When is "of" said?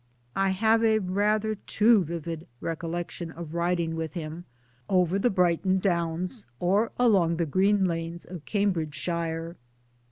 3.29-3.53, 8.25-8.43